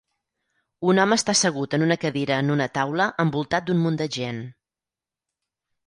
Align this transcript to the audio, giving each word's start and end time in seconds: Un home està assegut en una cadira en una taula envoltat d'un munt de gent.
Un 0.93 1.01
home 1.03 1.17
està 1.21 1.35
assegut 1.37 1.77
en 1.79 1.85
una 1.89 1.99
cadira 2.05 2.39
en 2.45 2.51
una 2.55 2.69
taula 2.79 3.09
envoltat 3.27 3.69
d'un 3.71 3.85
munt 3.87 4.05
de 4.05 4.11
gent. 4.21 4.45